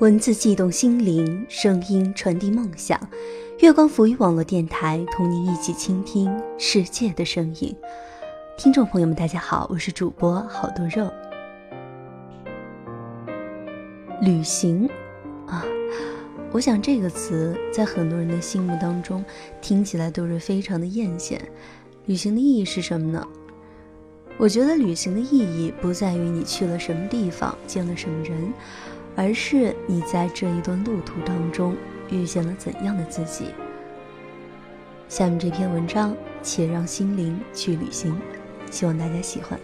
[0.00, 2.98] 文字悸动心灵，声音传递梦想。
[3.58, 7.76] 月光浮语网络电台同您一起倾听世界的声音。
[8.56, 11.06] 听众朋友们，大家好，我是主播好多肉。
[14.22, 14.88] 旅行
[15.46, 15.62] 啊，
[16.50, 19.22] 我想这个词在很多人的心目当中
[19.60, 21.38] 听起来都是非常的艳羡。
[22.06, 23.28] 旅行的意义是什么呢？
[24.38, 28.50] 我觉得旅行的意义不在于你去了什么地方，见了什么人。
[29.20, 31.76] 而是你在这一段路途当中
[32.10, 33.48] 遇见了怎样的自己？
[35.10, 38.18] 下面这篇文章，且让心灵去旅行，
[38.70, 39.60] 希望大家喜欢。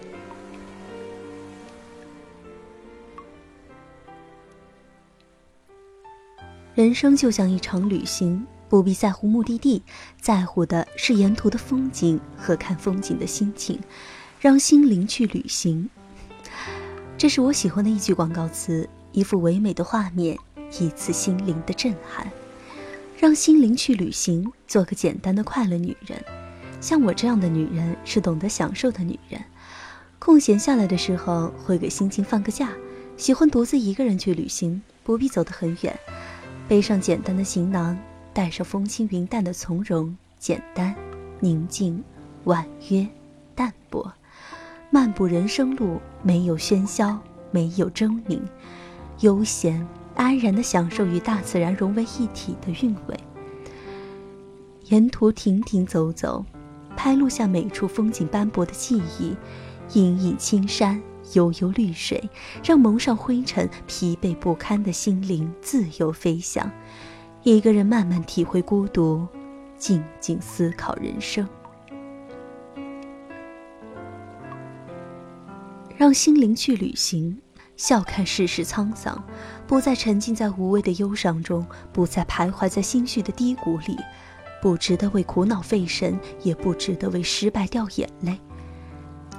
[6.75, 9.83] 人生就像一场旅行，不必在乎目的地，
[10.21, 13.81] 在乎的是沿途的风景和看风景的心情。
[14.39, 15.89] 让心灵去旅行，
[17.17, 18.87] 这是我喜欢的一句广告词。
[19.17, 20.37] 一幅唯美的画面，
[20.79, 22.31] 一次心灵的震撼，
[23.19, 26.23] 让心灵去旅行，做个简单的快乐女人。
[26.83, 29.43] 像我这样的女人，是懂得享受的女人。
[30.19, 32.69] 空闲下来的时候，会给心情放个假，
[33.17, 35.99] 喜欢独自一个人去旅行，不必走得很远，
[36.69, 37.99] 背上简单的行囊，
[38.35, 40.95] 带上风轻云淡的从容、简单、
[41.41, 42.05] 宁静、
[42.45, 43.09] 婉约、
[43.55, 44.13] 淡泊，
[44.91, 47.19] 漫步人生路，没有喧嚣，
[47.51, 48.47] 没有争鸣。
[49.21, 53.19] 悠闲安然地享受与大自然融为一体的韵味。
[54.85, 56.45] 沿途停停走走，
[56.97, 59.37] 拍录下每处风景斑驳的记忆，
[59.95, 62.29] 隐隐青山，悠悠绿水，
[62.63, 66.71] 让蒙上灰尘、疲惫不堪的心灵自由飞翔。
[67.43, 69.27] 一个人慢慢体会孤独，
[69.79, 71.49] 静静思考人生，
[75.97, 77.41] 让心灵去旅行。
[77.77, 79.23] 笑看世事沧桑，
[79.67, 83.97] 不再沉浸在无谓的忧伤中，不再徘徊在心绪的低谷里，
[84.63, 88.41] 不值得为苦恼费神，也不值得为失败掉眼泪。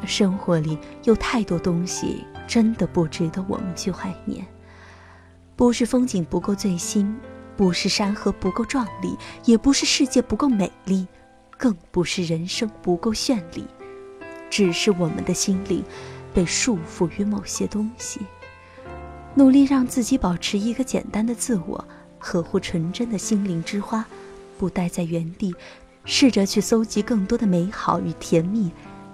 [0.06, 4.46] 生活里有太多东西，真的不值得我们去怀念。
[5.56, 7.18] 不是风景不够最新，
[7.56, 11.08] 不是山河不够壮丽，也不是世界不够美丽，
[11.58, 13.66] 更不是人生不够绚丽，
[14.52, 15.84] 只是我们的心灵。
[16.38, 18.22] 被束缚于某些东西，
[19.34, 21.84] 努力让自己保持一个简单的自我，
[22.20, 24.06] 呵护纯真的心灵之花，
[24.56, 25.56] 不待在原地，
[26.06, 28.70] 试着去搜集更多的美好与甜蜜，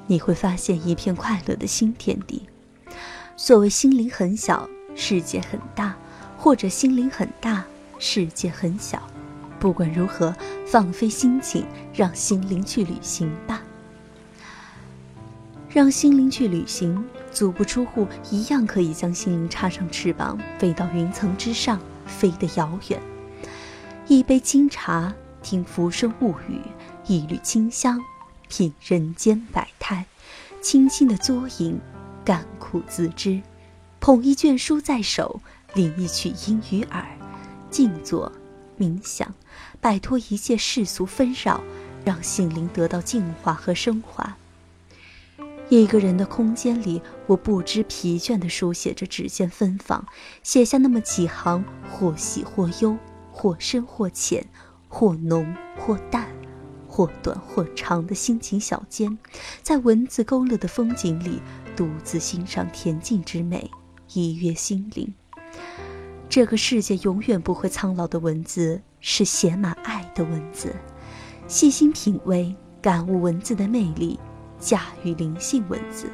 [0.06, 2.44] 你会发现一片快乐的新天地。
[3.38, 5.96] 所谓心灵很小，世界很大，
[6.38, 7.64] 或者心灵很大，
[8.00, 9.02] 世界很小。
[9.62, 10.36] 不管如何，
[10.68, 13.64] 放飞心情，让心灵去旅行吧。
[15.74, 23.02] 让心灵去旅行，足不出户，一样可以将心灵插上翅膀，飞到云层之上，飞得遥远。
[24.08, 25.12] 一杯清茶，
[25.42, 26.60] 听浮生物语；
[27.08, 28.00] 一缕清香，
[28.48, 30.06] 品人间百态。
[30.62, 31.80] 轻轻的嘬饮，
[32.24, 33.42] 甘苦自知。
[34.00, 35.42] 捧一卷书在手，
[35.74, 37.04] 领一曲音于耳，
[37.72, 38.32] 静坐
[38.78, 39.34] 冥想，
[39.82, 41.64] 摆脱一切世俗纷扰，
[42.06, 44.38] 让心灵得到净化和升华。
[45.70, 50.06] 一个人的空间里，我不知疲倦地书写着指尖芬芳，
[50.44, 52.96] 写下那么几行，或喜或忧，
[53.32, 54.46] 或深或浅，
[54.88, 56.28] 或浓或淡，
[56.88, 59.18] 或短或长的心情小笺，
[59.64, 61.42] 在文字勾勒的风景里，
[61.76, 63.72] 独自欣赏恬静之美，
[64.14, 65.12] 怡悦心灵。
[66.30, 70.76] 这个世界永远不会苍老的文字，是写满爱的文字。
[71.48, 74.20] 细心品味，感悟文字的魅力。
[74.64, 76.10] 驾驭灵性文字，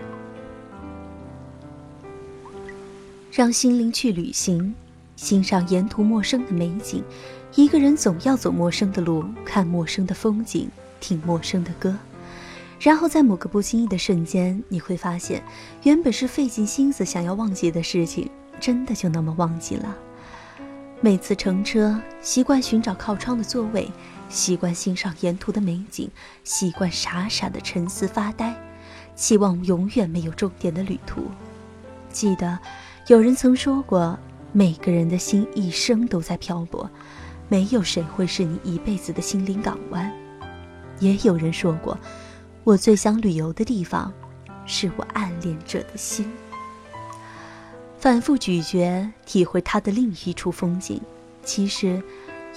[3.31, 4.73] 让心灵去旅行，
[5.15, 7.03] 欣赏沿途陌生的美景。
[7.53, 10.67] 一个人总要走陌生的路，看陌生的风景，
[10.99, 11.95] 听陌生的歌。
[12.79, 15.43] 然后在某个不经意的瞬间，你会发现，
[15.83, 19.95] 原本是费尽心思想要忘记的事情，真的就那么忘记了。
[21.01, 23.91] 每次乘车，习惯寻找靠窗的座位。
[24.29, 26.09] 习惯欣赏沿途的美景，
[26.43, 28.55] 习惯傻傻的沉思发呆，
[29.15, 31.23] 期望永远没有终点的旅途。
[32.11, 32.57] 记得
[33.07, 34.17] 有人曾说过，
[34.51, 36.89] 每个人的心一生都在漂泊，
[37.47, 40.11] 没有谁会是你一辈子的心灵港湾。
[40.99, 41.97] 也有人说过，
[42.63, 44.13] 我最想旅游的地方，
[44.65, 46.31] 是我暗恋者的心。
[47.97, 51.01] 反复咀嚼，体会他的另一处风景。
[51.43, 52.01] 其实，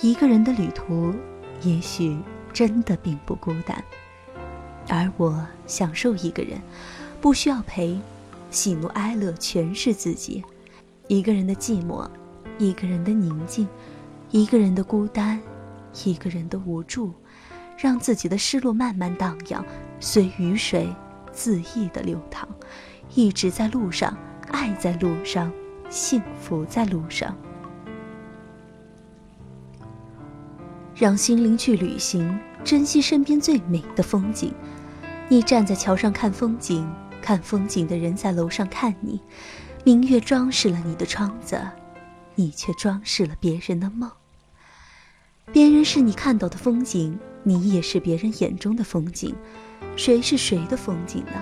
[0.00, 1.14] 一个人的旅途。
[1.62, 2.18] 也许
[2.52, 3.82] 真的并不孤单，
[4.88, 6.60] 而我享受一个人，
[7.20, 7.98] 不需要陪，
[8.50, 10.44] 喜怒哀乐全是自己。
[11.08, 12.08] 一个人的寂寞，
[12.58, 13.68] 一个人的宁静，
[14.30, 15.40] 一个人的孤单，
[16.04, 17.12] 一个人的无助，
[17.76, 19.64] 让自己的失落慢慢荡漾，
[20.00, 20.88] 随雨水
[21.32, 22.48] 恣意的流淌，
[23.14, 24.16] 一直在路上，
[24.50, 25.52] 爱在路上，
[25.88, 27.36] 幸福在路上。
[31.02, 34.54] 让心灵去旅行，珍惜身边最美的风景。
[35.28, 36.88] 你站在桥上看风景，
[37.20, 39.20] 看风景的人在楼上看你。
[39.82, 41.60] 明月装饰了你的窗子，
[42.36, 44.08] 你却装饰了别人的梦。
[45.52, 49.34] 别人是你看到的风景，你也是别人眼中的风景。
[49.96, 51.32] 谁是谁的风景呢？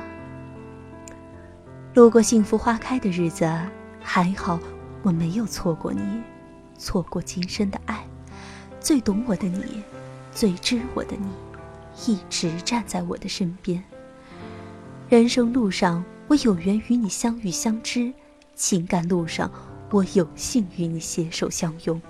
[1.93, 3.47] 路过幸福花开的日子，
[4.01, 4.59] 还好
[5.03, 6.01] 我没有错过你，
[6.79, 8.10] 错过今生的爱。
[8.81, 9.83] 最懂我的你，
[10.35, 11.29] 最知我的你，
[12.07, 13.83] 一直站在我的身边。
[15.09, 18.11] 人生路上，我有缘与你相遇相知；
[18.55, 19.51] 情感路上，
[19.91, 22.01] 我有幸与你携手相拥。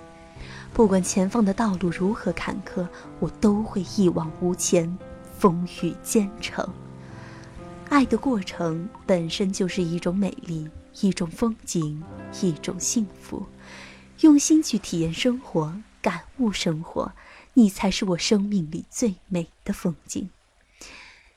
[0.73, 2.87] 不管前方的道路如何坎坷，
[3.19, 4.97] 我都会一往无前，
[5.37, 6.65] 风雨兼程。
[7.89, 10.69] 爱的过程本身就是一种美丽，
[11.01, 12.01] 一种风景，
[12.41, 13.45] 一种幸福。
[14.21, 15.73] 用心去体验生活。
[16.01, 17.13] 感悟生活，
[17.53, 20.29] 你才是我生命里最美的风景。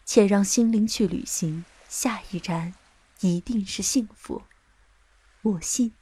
[0.05, 2.75] 且让心灵去旅行，下一站
[3.21, 4.43] 一定是幸福。
[5.43, 5.93] 我信，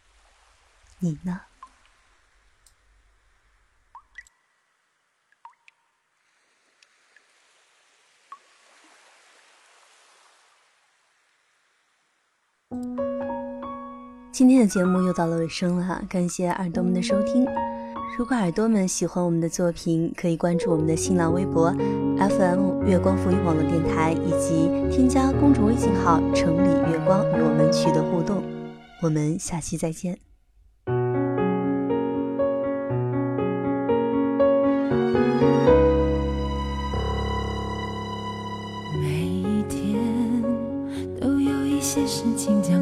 [0.98, 1.42] 你呢？
[14.32, 17.46] 今天的节目又到了尾声了，感谢耳朵们的收听。
[18.18, 21.72] 如果耳朵们喜欢我们的作品，可以关注我们的新浪微博
[22.18, 28.42] FM 月光浮语网络电台，以及添加公众微信号“城里月光”与我们取得互动。
[29.00, 30.18] 我们下期再见。
[39.00, 40.42] 每一天
[41.18, 42.81] 都有一些事情将